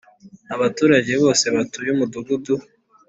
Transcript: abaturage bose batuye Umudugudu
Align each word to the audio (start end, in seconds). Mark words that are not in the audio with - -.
abaturage 0.55 1.11
bose 1.21 1.45
batuye 1.55 1.89
Umudugudu 1.91 2.53